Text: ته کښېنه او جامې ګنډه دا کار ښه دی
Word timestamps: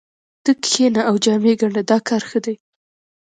ته 0.43 0.51
کښېنه 0.63 1.01
او 1.09 1.15
جامې 1.23 1.53
ګنډه 1.59 1.81
دا 1.89 1.97
کار 2.07 2.21
ښه 2.29 2.39
دی 2.45 2.55